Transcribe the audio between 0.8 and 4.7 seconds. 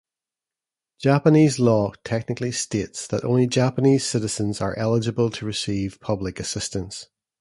Japanese law technically states that only Japanese citizens